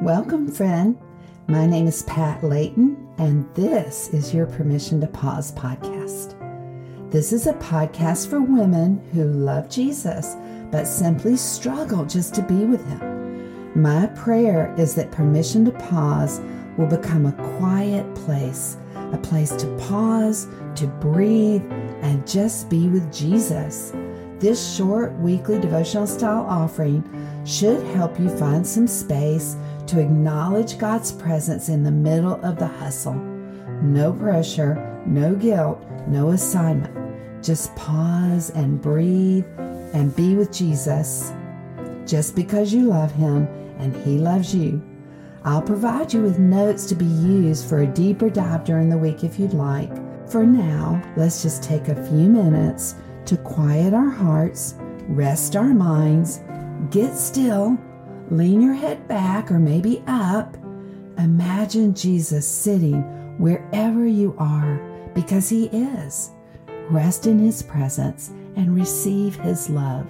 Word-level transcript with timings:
Welcome, 0.00 0.50
friend. 0.50 0.98
My 1.46 1.64
name 1.64 1.86
is 1.86 2.02
Pat 2.04 2.42
Layton, 2.42 3.08
and 3.18 3.46
this 3.54 4.08
is 4.08 4.34
your 4.34 4.46
Permission 4.46 5.00
to 5.00 5.06
Pause 5.06 5.52
podcast. 5.52 6.34
This 7.12 7.32
is 7.32 7.46
a 7.46 7.52
podcast 7.54 8.28
for 8.28 8.40
women 8.40 9.00
who 9.12 9.22
love 9.24 9.68
Jesus 9.68 10.34
but 10.72 10.88
simply 10.88 11.36
struggle 11.36 12.04
just 12.04 12.34
to 12.34 12.42
be 12.42 12.64
with 12.64 12.84
Him. 12.88 13.80
My 13.80 14.06
prayer 14.06 14.74
is 14.76 14.96
that 14.96 15.12
Permission 15.12 15.64
to 15.66 15.72
Pause 15.72 16.40
will 16.76 16.88
become 16.88 17.26
a 17.26 17.58
quiet 17.58 18.12
place, 18.16 18.78
a 18.96 19.18
place 19.18 19.50
to 19.50 19.66
pause, 19.76 20.48
to 20.74 20.86
breathe, 20.86 21.62
and 22.00 22.26
just 22.26 22.68
be 22.68 22.88
with 22.88 23.12
Jesus. 23.12 23.92
This 24.42 24.74
short 24.74 25.12
weekly 25.20 25.60
devotional 25.60 26.08
style 26.08 26.44
offering 26.48 27.04
should 27.46 27.80
help 27.94 28.18
you 28.18 28.28
find 28.28 28.66
some 28.66 28.88
space 28.88 29.54
to 29.92 30.00
acknowledge 30.00 30.78
God's 30.78 31.12
presence 31.12 31.68
in 31.68 31.82
the 31.82 31.90
middle 31.90 32.42
of 32.42 32.58
the 32.58 32.66
hustle. 32.66 33.12
No 33.82 34.14
pressure, 34.14 35.02
no 35.04 35.34
guilt, 35.34 35.84
no 36.08 36.30
assignment. 36.30 37.44
Just 37.44 37.76
pause 37.76 38.48
and 38.50 38.80
breathe 38.80 39.44
and 39.92 40.16
be 40.16 40.34
with 40.34 40.50
Jesus. 40.50 41.34
Just 42.06 42.34
because 42.34 42.72
you 42.72 42.84
love 42.84 43.12
Him 43.12 43.46
and 43.78 43.94
He 43.94 44.16
loves 44.16 44.54
you. 44.54 44.82
I'll 45.44 45.60
provide 45.60 46.10
you 46.10 46.22
with 46.22 46.38
notes 46.38 46.86
to 46.86 46.94
be 46.94 47.04
used 47.04 47.68
for 47.68 47.80
a 47.82 47.86
deeper 47.86 48.30
dive 48.30 48.64
during 48.64 48.88
the 48.88 48.96
week 48.96 49.24
if 49.24 49.38
you'd 49.38 49.52
like. 49.52 49.92
For 50.26 50.46
now, 50.46 51.02
let's 51.18 51.42
just 51.42 51.62
take 51.62 51.88
a 51.88 52.06
few 52.06 52.30
minutes 52.30 52.94
to 53.26 53.36
quiet 53.36 53.92
our 53.92 54.08
hearts, 54.08 54.74
rest 55.08 55.54
our 55.54 55.74
minds, 55.74 56.40
get 56.90 57.14
still 57.14 57.78
Lean 58.32 58.62
your 58.62 58.72
head 58.72 59.06
back 59.08 59.50
or 59.50 59.58
maybe 59.58 60.02
up. 60.06 60.56
Imagine 61.18 61.94
Jesus 61.94 62.48
sitting 62.48 63.02
wherever 63.36 64.06
you 64.06 64.34
are 64.38 64.80
because 65.14 65.50
He 65.50 65.66
is. 65.66 66.30
Rest 66.88 67.26
in 67.26 67.38
His 67.38 67.62
presence 67.62 68.30
and 68.56 68.74
receive 68.74 69.36
His 69.36 69.68
love. 69.68 70.06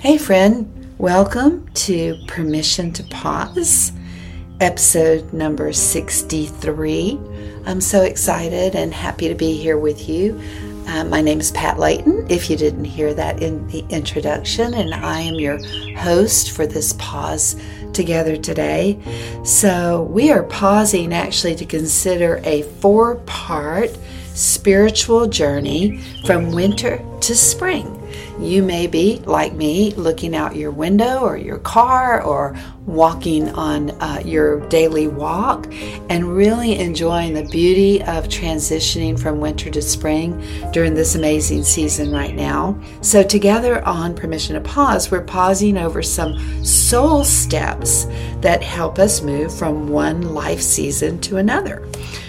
Hey, 0.00 0.18
friend, 0.18 0.94
welcome 0.98 1.66
to 1.76 2.22
Permission 2.26 2.92
to 2.92 3.02
Pause, 3.04 3.92
episode 4.60 5.32
number 5.32 5.72
63. 5.72 7.18
I'm 7.64 7.80
so 7.80 8.02
excited 8.02 8.76
and 8.76 8.92
happy 8.92 9.28
to 9.28 9.34
be 9.34 9.56
here 9.56 9.78
with 9.78 10.10
you. 10.10 10.38
Uh, 10.86 11.02
my 11.02 11.22
name 11.22 11.40
is 11.40 11.50
Pat 11.52 11.78
Layton, 11.78 12.26
if 12.30 12.50
you 12.50 12.56
didn't 12.56 12.84
hear 12.84 13.14
that 13.14 13.42
in 13.42 13.66
the 13.68 13.84
introduction, 13.88 14.74
and 14.74 14.92
I 14.92 15.20
am 15.20 15.36
your 15.36 15.58
host 15.96 16.50
for 16.50 16.66
this 16.66 16.92
pause 16.94 17.56
together 17.94 18.36
today. 18.36 18.98
So, 19.44 20.02
we 20.02 20.30
are 20.30 20.42
pausing 20.42 21.14
actually 21.14 21.54
to 21.56 21.64
consider 21.64 22.40
a 22.44 22.62
four 22.62 23.16
part 23.26 23.96
spiritual 24.34 25.26
journey 25.26 26.00
from 26.26 26.52
winter 26.52 27.02
to 27.20 27.34
spring. 27.34 27.90
You 28.38 28.64
may 28.64 28.88
be, 28.88 29.20
like 29.26 29.52
me, 29.52 29.92
looking 29.92 30.34
out 30.34 30.56
your 30.56 30.72
window 30.72 31.20
or 31.20 31.36
your 31.36 31.58
car 31.58 32.20
or 32.20 32.56
walking 32.84 33.48
on 33.50 33.90
uh, 34.02 34.20
your 34.24 34.68
daily 34.68 35.06
walk 35.06 35.72
and 36.10 36.36
really 36.36 36.78
enjoying 36.78 37.32
the 37.32 37.44
beauty 37.44 38.02
of 38.02 38.28
transitioning 38.28 39.18
from 39.18 39.40
winter 39.40 39.70
to 39.70 39.80
spring 39.80 40.42
during 40.72 40.94
this 40.94 41.14
amazing 41.14 41.62
season 41.62 42.10
right 42.10 42.34
now. 42.34 42.78
So, 43.02 43.22
together 43.22 43.86
on 43.86 44.14
Permission 44.14 44.54
to 44.54 44.60
Pause, 44.60 45.12
we're 45.12 45.22
pausing 45.22 45.78
over 45.78 46.02
some 46.02 46.64
soul 46.64 47.24
steps 47.24 48.06
that 48.40 48.62
help 48.62 48.98
us 48.98 49.22
move 49.22 49.56
from 49.56 49.88
one 49.88 50.34
life 50.34 50.60
season 50.60 51.20
to 51.20 51.36
another. 51.36 51.86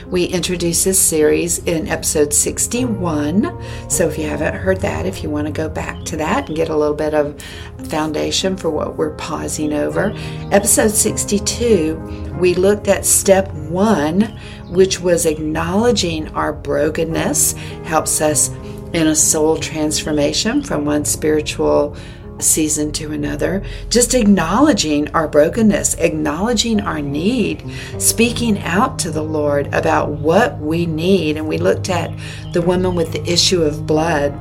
We 0.07 0.25
introduced 0.25 0.85
this 0.85 1.01
series 1.01 1.57
in 1.65 1.87
episode 1.87 2.31
61. 2.31 3.61
So 3.89 4.07
if 4.07 4.19
you 4.19 4.27
haven't 4.27 4.53
heard 4.53 4.79
that, 4.81 5.07
if 5.07 5.23
you 5.23 5.31
want 5.31 5.47
to 5.47 5.51
go 5.51 5.67
back 5.67 5.94
to 6.05 6.17
that 6.17 6.47
and 6.47 6.55
get 6.55 6.69
a 6.69 6.75
little 6.75 6.95
bit 6.95 7.13
of 7.13 7.41
foundation 7.89 8.57
for 8.57 8.69
what 8.69 8.97
we're 8.97 9.15
pausing 9.15 9.73
over, 9.73 10.13
episode 10.51 10.91
62, 10.91 12.35
we 12.39 12.53
looked 12.53 12.87
at 12.87 13.05
step 13.05 13.51
one, 13.53 14.21
which 14.69 14.99
was 14.99 15.25
acknowledging 15.25 16.27
our 16.29 16.53
brokenness, 16.53 17.53
helps 17.83 18.21
us 18.21 18.49
in 18.93 19.07
a 19.07 19.15
soul 19.15 19.57
transformation 19.57 20.61
from 20.61 20.85
one 20.85 21.05
spiritual 21.05 21.95
season 22.39 22.91
to 22.91 23.11
another, 23.11 23.63
just 23.89 24.13
acknowledging 24.13 25.07
our 25.13 25.27
brokenness, 25.27 25.95
acknowledging 25.95 26.81
our 26.81 27.01
need, 27.01 27.63
speaking 27.97 28.59
out 28.59 28.99
to 28.99 29.11
the 29.11 29.23
Lord 29.23 29.73
about 29.73 30.11
what 30.11 30.57
we 30.59 30.85
need. 30.85 31.37
And 31.37 31.47
we 31.47 31.57
looked 31.57 31.89
at 31.89 32.11
the 32.53 32.61
woman 32.61 32.95
with 32.95 33.11
the 33.11 33.23
issue 33.23 33.61
of 33.61 33.85
blood 33.85 34.39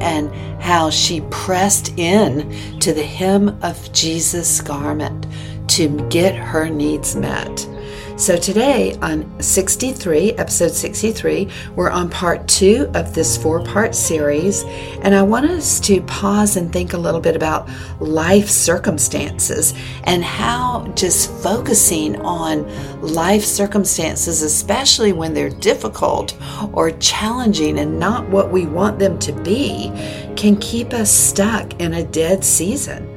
and 0.00 0.32
how 0.60 0.90
she 0.90 1.20
pressed 1.30 1.98
in 1.98 2.78
to 2.80 2.92
the 2.92 3.02
hem 3.02 3.58
of 3.62 3.92
Jesus' 3.92 4.60
garment 4.60 5.26
to 5.68 5.88
get 6.08 6.34
her 6.34 6.68
needs 6.68 7.14
met. 7.14 7.66
So 8.20 8.36
today 8.36 8.98
on 9.00 9.40
63, 9.40 10.32
episode 10.32 10.72
63, 10.72 11.48
we're 11.74 11.88
on 11.88 12.10
part 12.10 12.46
two 12.46 12.90
of 12.92 13.14
this 13.14 13.38
four 13.38 13.64
part 13.64 13.94
series. 13.94 14.62
And 15.00 15.14
I 15.14 15.22
want 15.22 15.46
us 15.46 15.80
to 15.80 16.02
pause 16.02 16.58
and 16.58 16.70
think 16.70 16.92
a 16.92 16.98
little 16.98 17.22
bit 17.22 17.34
about 17.34 17.66
life 17.98 18.50
circumstances 18.50 19.72
and 20.04 20.22
how 20.22 20.86
just 20.96 21.32
focusing 21.42 22.20
on 22.20 22.68
life 23.00 23.42
circumstances, 23.42 24.42
especially 24.42 25.14
when 25.14 25.32
they're 25.32 25.48
difficult 25.48 26.36
or 26.74 26.90
challenging 26.90 27.78
and 27.78 27.98
not 27.98 28.28
what 28.28 28.52
we 28.52 28.66
want 28.66 28.98
them 28.98 29.18
to 29.20 29.32
be, 29.32 29.90
can 30.36 30.58
keep 30.58 30.92
us 30.92 31.10
stuck 31.10 31.72
in 31.80 31.94
a 31.94 32.04
dead 32.04 32.44
season 32.44 33.09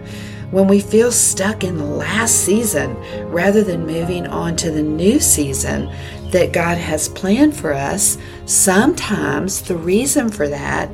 when 0.54 0.68
we 0.68 0.80
feel 0.80 1.12
stuck 1.12 1.64
in 1.64 1.78
the 1.78 1.84
last 1.84 2.46
season 2.46 2.96
rather 3.32 3.64
than 3.64 3.88
moving 3.88 4.28
on 4.28 4.56
to 4.56 4.70
the 4.70 4.84
new 4.84 5.20
season 5.20 5.92
that 6.30 6.54
God 6.54 6.78
has 6.78 7.10
planned 7.10 7.58
for 7.58 7.74
us, 7.74 8.20
sometimes 8.46 9.64
the 9.64 9.76
reason 9.76 10.30
for 10.30 10.48
that 10.48 10.92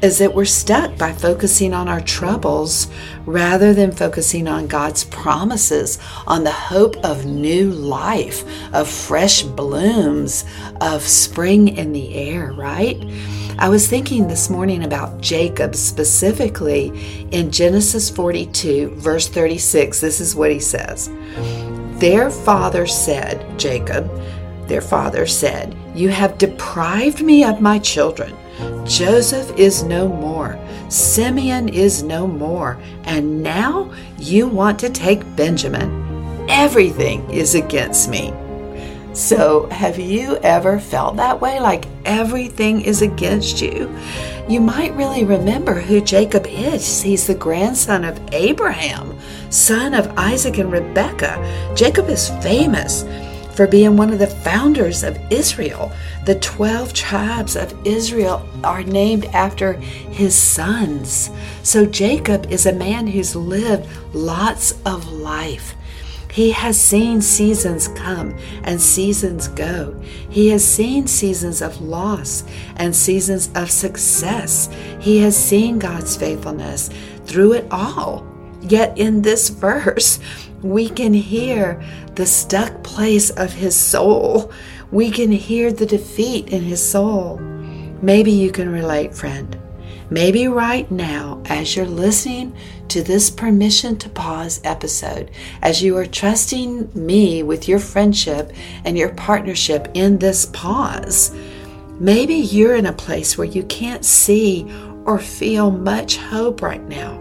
is 0.00 0.18
that 0.18 0.32
we're 0.32 0.44
stuck 0.44 0.96
by 0.96 1.12
focusing 1.12 1.74
on 1.74 1.88
our 1.88 2.00
troubles 2.00 2.86
rather 3.26 3.74
than 3.74 3.90
focusing 3.90 4.46
on 4.46 4.68
God's 4.68 5.04
promises, 5.04 5.98
on 6.28 6.44
the 6.44 6.52
hope 6.52 6.96
of 7.04 7.26
new 7.26 7.68
life, 7.70 8.44
of 8.72 8.88
fresh 8.88 9.42
blooms, 9.42 10.44
of 10.80 11.02
spring 11.02 11.66
in 11.76 11.92
the 11.92 12.14
air, 12.14 12.52
right? 12.52 12.96
I 13.60 13.68
was 13.68 13.86
thinking 13.86 14.26
this 14.26 14.48
morning 14.48 14.84
about 14.84 15.20
Jacob 15.20 15.74
specifically 15.74 17.26
in 17.30 17.50
Genesis 17.50 18.08
42, 18.08 18.94
verse 18.94 19.28
36. 19.28 20.00
This 20.00 20.18
is 20.18 20.34
what 20.34 20.50
he 20.50 20.58
says 20.58 21.10
Their 22.00 22.30
father 22.30 22.86
said, 22.86 23.58
Jacob, 23.58 24.10
their 24.66 24.80
father 24.80 25.26
said, 25.26 25.76
You 25.94 26.08
have 26.08 26.38
deprived 26.38 27.20
me 27.20 27.44
of 27.44 27.60
my 27.60 27.78
children. 27.78 28.34
Joseph 28.86 29.54
is 29.58 29.82
no 29.82 30.08
more. 30.08 30.58
Simeon 30.88 31.68
is 31.68 32.02
no 32.02 32.26
more. 32.26 32.80
And 33.04 33.42
now 33.42 33.92
you 34.16 34.48
want 34.48 34.78
to 34.78 34.88
take 34.88 35.36
Benjamin. 35.36 36.46
Everything 36.48 37.30
is 37.30 37.54
against 37.54 38.08
me. 38.08 38.32
So, 39.12 39.66
have 39.70 39.98
you 39.98 40.36
ever 40.36 40.78
felt 40.78 41.16
that 41.16 41.40
way? 41.40 41.58
Like 41.58 41.86
everything 42.04 42.80
is 42.82 43.02
against 43.02 43.60
you? 43.60 43.92
You 44.48 44.60
might 44.60 44.94
really 44.94 45.24
remember 45.24 45.74
who 45.74 46.00
Jacob 46.00 46.46
is. 46.46 47.02
He's 47.02 47.26
the 47.26 47.34
grandson 47.34 48.04
of 48.04 48.20
Abraham, 48.32 49.18
son 49.50 49.94
of 49.94 50.16
Isaac 50.16 50.58
and 50.58 50.70
Rebekah. 50.70 51.72
Jacob 51.74 52.08
is 52.08 52.28
famous 52.40 53.04
for 53.56 53.66
being 53.66 53.96
one 53.96 54.12
of 54.12 54.20
the 54.20 54.28
founders 54.28 55.02
of 55.02 55.18
Israel. 55.32 55.90
The 56.24 56.38
12 56.38 56.92
tribes 56.92 57.56
of 57.56 57.74
Israel 57.84 58.48
are 58.62 58.84
named 58.84 59.24
after 59.26 59.72
his 59.72 60.36
sons. 60.36 61.30
So, 61.64 61.84
Jacob 61.84 62.46
is 62.50 62.66
a 62.66 62.72
man 62.72 63.08
who's 63.08 63.34
lived 63.34 63.88
lots 64.14 64.72
of 64.86 65.10
life. 65.10 65.74
He 66.32 66.52
has 66.52 66.80
seen 66.80 67.20
seasons 67.20 67.88
come 67.88 68.36
and 68.62 68.80
seasons 68.80 69.48
go. 69.48 70.00
He 70.28 70.48
has 70.50 70.64
seen 70.64 71.06
seasons 71.06 71.60
of 71.60 71.80
loss 71.80 72.44
and 72.76 72.94
seasons 72.94 73.50
of 73.54 73.70
success. 73.70 74.68
He 75.00 75.18
has 75.18 75.36
seen 75.36 75.78
God's 75.78 76.16
faithfulness 76.16 76.90
through 77.26 77.54
it 77.54 77.66
all. 77.70 78.26
Yet 78.62 78.96
in 78.96 79.22
this 79.22 79.48
verse, 79.48 80.20
we 80.62 80.88
can 80.88 81.14
hear 81.14 81.82
the 82.14 82.26
stuck 82.26 82.82
place 82.84 83.30
of 83.30 83.52
his 83.52 83.74
soul. 83.74 84.52
We 84.92 85.10
can 85.10 85.32
hear 85.32 85.72
the 85.72 85.86
defeat 85.86 86.48
in 86.48 86.62
his 86.62 86.86
soul. 86.86 87.38
Maybe 88.02 88.30
you 88.30 88.50
can 88.52 88.70
relate, 88.70 89.14
friend. 89.14 89.59
Maybe 90.10 90.48
right 90.48 90.90
now, 90.90 91.42
as 91.46 91.76
you're 91.76 91.86
listening 91.86 92.54
to 92.88 93.02
this 93.02 93.30
Permission 93.30 93.96
to 93.98 94.08
Pause 94.08 94.60
episode, 94.64 95.30
as 95.62 95.82
you 95.82 95.96
are 95.96 96.06
trusting 96.06 96.90
me 96.94 97.42
with 97.42 97.68
your 97.68 97.78
friendship 97.78 98.52
and 98.84 98.98
your 98.98 99.14
partnership 99.14 99.88
in 99.94 100.18
this 100.18 100.46
pause, 100.46 101.34
maybe 102.00 102.34
you're 102.34 102.74
in 102.74 102.86
a 102.86 102.92
place 102.92 103.38
where 103.38 103.46
you 103.46 103.62
can't 103.64 104.04
see 104.04 104.70
or 105.04 105.18
feel 105.18 105.70
much 105.70 106.16
hope 106.16 106.62
right 106.62 106.86
now. 106.88 107.16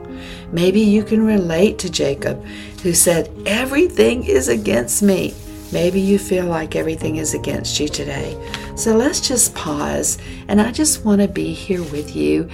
Maybe 0.51 0.81
you 0.81 1.03
can 1.03 1.25
relate 1.25 1.77
to 1.79 1.91
Jacob, 1.91 2.43
who 2.81 2.93
said, 2.93 3.31
Everything 3.45 4.23
is 4.23 4.47
against 4.47 5.03
me. 5.03 5.33
Maybe 5.71 6.01
you 6.01 6.17
feel 6.17 6.47
like 6.47 6.75
everything 6.75 7.17
is 7.17 7.35
against 7.35 7.79
you 7.79 7.87
today. 7.87 8.35
So 8.79 8.95
let's 8.95 9.19
just 9.19 9.53
pause, 9.55 10.17
and 10.47 10.61
I 10.61 10.71
just 10.71 11.03
want 11.03 11.19
to 11.19 11.27
be 11.27 11.51
here 11.51 11.83
with 11.83 12.15
you 12.15 12.49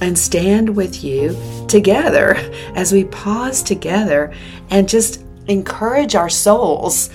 and 0.00 0.18
stand 0.18 0.74
with 0.74 1.04
you 1.04 1.36
together 1.68 2.34
as 2.74 2.92
we 2.92 3.04
pause 3.04 3.62
together 3.62 4.34
and 4.70 4.88
just 4.88 5.22
encourage 5.46 6.16
our 6.16 6.28
souls, 6.28 7.10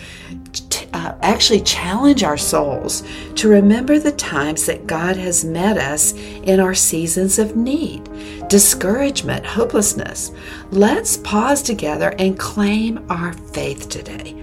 uh, 0.94 1.14
actually 1.22 1.60
challenge 1.60 2.24
our 2.24 2.38
souls 2.38 3.04
to 3.36 3.50
remember 3.50 4.00
the 4.00 4.14
times 4.14 4.66
that 4.68 4.88
God 4.88 5.18
has 5.18 5.44
met 5.44 5.78
us 5.78 6.14
in 6.14 6.62
our 6.62 6.74
seasons 6.74 7.40
of 7.40 7.58
need, 7.58 8.10
discouragement, 8.48 9.46
hopelessness. 9.46 10.32
Let's 10.72 11.18
pause 11.18 11.62
together 11.62 12.16
and 12.18 12.40
claim 12.40 13.06
our 13.10 13.34
faith 13.34 13.90
today. 13.90 14.43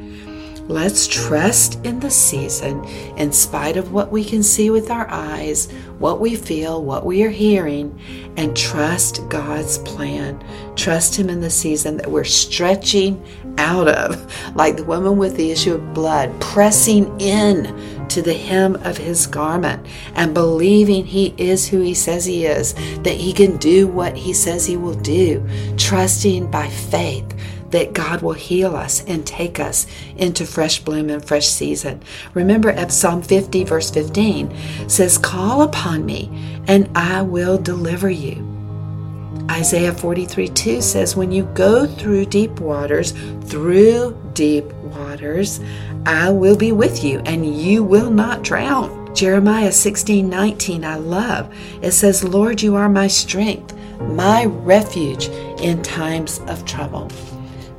Let's 0.71 1.09
trust 1.09 1.85
in 1.85 1.99
the 1.99 2.13
season. 2.13 2.85
In 3.17 3.33
spite 3.33 3.77
of 3.77 3.91
what 3.91 4.13
we 4.13 4.25
can 4.25 4.41
see 4.41 4.71
with 4.71 4.89
our 4.89 5.11
eyes, 5.11 5.69
what 5.99 6.21
we 6.21 6.37
feel, 6.37 6.85
what 6.85 7.05
we 7.05 7.25
are 7.25 7.29
hearing, 7.29 7.99
and 8.37 8.57
trust 8.57 9.29
God's 9.29 9.79
plan. 9.79 10.41
Trust 10.77 11.17
Him 11.17 11.29
in 11.29 11.41
the 11.41 11.51
season 11.51 11.97
that 11.97 12.09
we're 12.09 12.23
stretching 12.23 13.21
out 13.59 13.89
of, 13.89 14.33
like 14.55 14.77
the 14.77 14.85
woman 14.85 15.19
with 15.19 15.37
the 15.37 15.51
issue 15.51 15.75
of 15.75 15.93
blood, 15.93 16.41
pressing 16.41 17.21
in 17.21 18.07
to 18.07 18.23
the 18.23 18.33
hem 18.33 18.77
of 18.85 18.97
His 18.97 19.27
garment 19.27 19.85
and 20.15 20.33
believing 20.33 21.05
He 21.05 21.35
is 21.37 21.67
who 21.67 21.81
He 21.81 21.95
says 21.95 22.25
He 22.25 22.47
is, 22.47 22.75
that 23.03 23.17
He 23.17 23.33
can 23.33 23.57
do 23.57 23.89
what 23.89 24.17
He 24.17 24.33
says 24.33 24.67
He 24.67 24.77
will 24.77 24.95
do, 24.95 25.45
trusting 25.77 26.49
by 26.49 26.69
faith 26.69 27.27
that 27.71 27.93
God 27.93 28.23
will 28.23 28.33
heal 28.33 28.77
us 28.77 29.05
and 29.05 29.27
take 29.27 29.61
us 29.61 29.87
into 30.17 30.45
fresh 30.45 30.81
bloom 30.81 31.11
and 31.11 31.25
fresh 31.25 31.47
season. 31.47 32.03
Remember, 32.35 32.75
Psalm 32.91 33.23
50, 33.23 33.65
verse 33.65 33.91
15 33.91 34.89
says, 34.89 35.19
Call 35.19 35.63
upon 35.63 36.05
me, 36.05 36.31
and 36.67 36.91
I 36.97 37.23
will 37.23 37.59
deliver 37.59 38.11
you. 38.11 38.47
Isaiah 39.51 39.93
43 39.93 40.49
2 40.49 40.81
says, 40.81 41.17
When 41.17 41.33
you 41.33 41.45
go 41.55 41.87
through 41.87 42.27
deep 42.27 42.61
waters, 42.61 43.13
through 43.45 44.17
deep 44.33 44.65
waters, 44.65 45.61
I 46.07 46.31
will 46.31 46.57
be 46.57 46.73
with 46.73 47.03
you, 47.05 47.21
and 47.21 47.59
you 47.59 47.83
will 47.83 48.11
not 48.11 48.43
drown. 48.43 49.15
Jeremiah 49.15 49.73
16 49.73 50.29
19, 50.29 50.85
I 50.85 50.97
love. 50.97 51.53
It 51.83 51.93
says, 51.93 52.23
Lord, 52.23 52.63
you 52.63 52.77
are 52.77 52.89
my 52.89 53.09
strength, 53.09 53.75
my 54.01 54.45
refuge 54.45 55.29
in 55.61 55.83
times 55.83 56.39
of 56.47 56.65
trouble. 56.65 57.11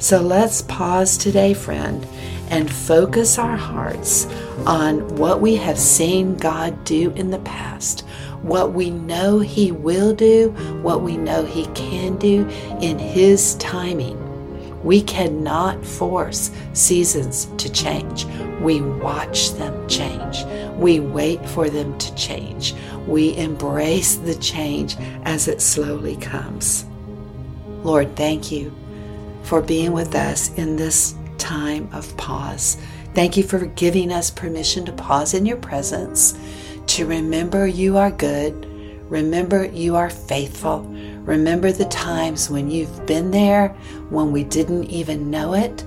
So 0.02 0.20
let's 0.20 0.64
pause 0.64 1.16
today, 1.16 1.54
friend, 1.54 2.08
and 2.50 2.74
focus 2.74 3.38
our 3.38 3.56
hearts 3.56 4.26
on 4.66 5.16
what 5.18 5.42
we 5.42 5.56
have 5.58 5.78
seen 5.78 6.38
God 6.38 6.84
do 6.86 7.12
in 7.12 7.30
the 7.30 7.38
past, 7.40 8.02
what 8.42 8.74
we 8.74 8.90
know 8.90 9.38
He 9.38 9.72
will 9.72 10.16
do, 10.16 10.50
what 10.82 11.04
we 11.04 11.18
know 11.18 11.46
He 11.46 11.68
can 11.76 12.18
do 12.18 12.48
in 12.82 12.98
His 12.98 13.54
timing. 13.56 14.18
We 14.84 15.04
cannot 15.04 15.86
force 15.86 16.50
seasons 16.74 17.46
to 17.58 17.72
change. 17.72 18.26
We 18.60 18.82
watch 18.82 19.52
them 19.52 19.88
change. 19.88 20.46
We 20.78 21.00
wait 21.00 21.48
for 21.48 21.70
them 21.70 21.96
to 22.00 22.16
change. 22.16 22.74
We 23.06 23.38
embrace 23.38 24.16
the 24.16 24.36
change 24.36 24.96
as 25.26 25.48
it 25.48 25.62
slowly 25.62 26.16
comes. 26.16 26.86
Lord, 27.84 28.16
thank 28.16 28.52
you 28.52 28.76
for 29.44 29.62
being 29.62 29.92
with 29.92 30.16
us 30.16 30.54
in 30.56 30.76
this 30.76 31.16
time 31.38 31.90
of 31.92 32.16
pause. 32.18 32.78
Thank 33.14 33.36
you 33.36 33.44
for 33.44 33.66
giving 33.66 34.12
us 34.12 34.32
permission 34.32 34.86
to 34.86 34.94
pause 34.94 35.34
in 35.34 35.46
your 35.46 35.58
presence, 35.58 36.38
to 36.88 37.06
remember 37.06 37.68
you 37.68 37.98
are 37.98 38.12
good, 38.12 38.66
remember 39.10 39.66
you 39.66 39.96
are 39.96 40.10
faithful, 40.10 40.84
remember 41.24 41.72
the 41.72 41.86
times 41.86 42.50
when 42.50 42.70
you've 42.70 43.06
been 43.06 43.32
there, 43.32 43.70
when 44.10 44.32
we 44.32 44.44
didn't 44.44 44.86
even 44.86 45.30
know 45.30 45.54
it, 45.54 45.82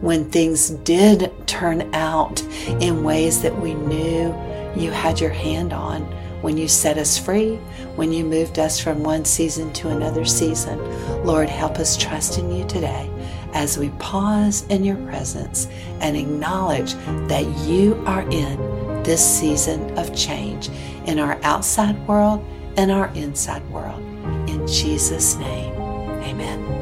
when 0.00 0.30
things 0.30 0.70
did 0.70 1.30
turn 1.46 1.94
out 1.94 2.40
in 2.80 3.04
ways 3.04 3.42
that 3.42 3.60
we 3.60 3.74
knew 3.74 4.34
you 4.74 4.90
had 4.90 5.20
your 5.20 5.30
hand 5.30 5.72
on 5.72 6.02
when 6.40 6.56
you 6.56 6.68
set 6.68 6.98
us 6.98 7.18
free, 7.18 7.56
when 7.96 8.12
you 8.12 8.24
moved 8.24 8.58
us 8.58 8.80
from 8.80 9.02
one 9.02 9.24
season 9.24 9.72
to 9.74 9.88
another 9.88 10.24
season. 10.24 10.78
Lord, 11.24 11.48
help 11.48 11.78
us 11.78 11.96
trust 11.96 12.38
in 12.38 12.50
you 12.50 12.66
today 12.66 13.10
as 13.52 13.76
we 13.78 13.90
pause 13.98 14.66
in 14.68 14.84
your 14.84 14.96
presence 15.08 15.66
and 16.00 16.16
acknowledge 16.16 16.94
that 17.28 17.46
you 17.66 18.02
are 18.06 18.22
in 18.30 19.02
this 19.02 19.24
season 19.24 19.98
of 19.98 20.14
change 20.14 20.68
in 21.06 21.18
our 21.18 21.38
outside 21.42 21.96
world 22.06 22.44
and 22.76 22.90
our 22.90 23.08
inside 23.14 23.68
world. 23.70 24.00
In 24.48 24.66
Jesus' 24.66 25.36
name, 25.36 25.74
amen. 25.74 26.80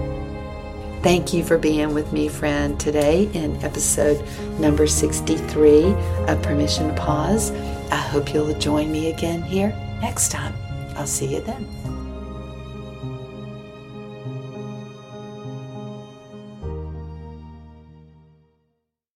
Thank 1.03 1.33
you 1.33 1.45
for 1.45 1.59
being 1.59 1.95
with 1.95 2.13
me, 2.13 2.29
friend, 2.29 2.79
today 2.79 3.31
in 3.33 3.57
episode 3.65 4.23
number 4.59 4.87
63 4.87 5.85
of 6.27 6.43
Permission 6.43 6.89
to 6.89 6.95
Pause. 6.95 7.53
I 7.91 7.97
hope 7.97 8.35
you'll 8.35 8.59
join 8.59 8.91
me 8.91 9.11
again 9.11 9.43
here 9.43 9.71
next 10.01 10.31
time. 10.31 10.55
I'll 10.97 11.07
see 11.07 11.35
you 11.35 11.41
then. 11.41 11.98